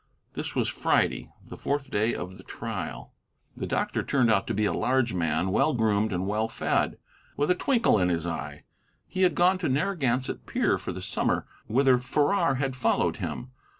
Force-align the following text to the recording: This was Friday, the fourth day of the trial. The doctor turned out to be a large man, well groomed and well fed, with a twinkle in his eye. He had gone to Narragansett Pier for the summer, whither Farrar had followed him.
This 0.33 0.55
was 0.55 0.67
Friday, 0.67 1.29
the 1.47 1.55
fourth 1.55 1.91
day 1.91 2.15
of 2.15 2.39
the 2.39 2.43
trial. 2.43 3.13
The 3.55 3.67
doctor 3.67 4.01
turned 4.01 4.31
out 4.31 4.47
to 4.47 4.53
be 4.55 4.65
a 4.65 4.73
large 4.73 5.13
man, 5.13 5.49
well 5.49 5.75
groomed 5.75 6.11
and 6.11 6.25
well 6.25 6.47
fed, 6.47 6.97
with 7.37 7.51
a 7.51 7.53
twinkle 7.53 7.99
in 7.99 8.09
his 8.09 8.25
eye. 8.25 8.63
He 9.07 9.21
had 9.21 9.35
gone 9.35 9.59
to 9.59 9.69
Narragansett 9.69 10.47
Pier 10.47 10.79
for 10.79 10.91
the 10.91 11.03
summer, 11.03 11.45
whither 11.67 11.99
Farrar 11.99 12.55
had 12.55 12.75
followed 12.75 13.17
him. 13.17 13.51